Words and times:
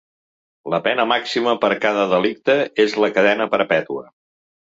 La 0.73 0.77
pena 0.87 1.03
màxima 1.09 1.53
per 1.65 1.69
a 1.75 1.77
cada 1.83 2.07
delicte 2.15 2.57
és 2.87 2.97
la 3.05 3.13
cadena 3.19 3.49
perpètua. 3.55 4.05